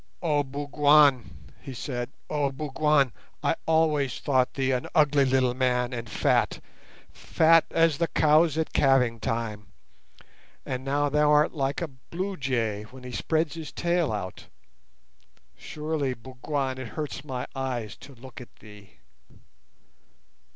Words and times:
"Oh, 0.23 0.41
Bougwan!" 0.43 1.29
he 1.61 1.75
said. 1.75 2.09
"Oh, 2.27 2.51
Bougwan! 2.51 3.11
I 3.43 3.55
always 3.67 4.17
thought 4.17 4.55
thee 4.55 4.71
an 4.71 4.87
ugly 4.95 5.25
little 5.25 5.53
man, 5.53 5.93
and 5.93 6.09
fat—fat 6.09 7.65
as 7.69 7.99
the 7.99 8.07
cows 8.07 8.57
at 8.57 8.73
calving 8.73 9.19
time; 9.19 9.67
and 10.65 10.83
now 10.83 11.07
thou 11.09 11.29
art 11.31 11.53
like 11.53 11.83
a 11.83 11.87
blue 11.87 12.35
jay 12.35 12.81
when 12.89 13.03
he 13.03 13.11
spreads 13.11 13.53
his 13.53 13.71
tail 13.71 14.11
out. 14.11 14.47
Surely, 15.55 16.15
Bougwan, 16.15 16.79
it 16.79 16.87
hurts 16.97 17.23
my 17.23 17.45
eyes 17.55 17.95
to 17.97 18.15
look 18.15 18.41
at 18.41 18.55
thee." 18.55 18.93